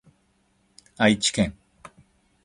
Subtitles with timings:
[0.97, 1.53] 愛知県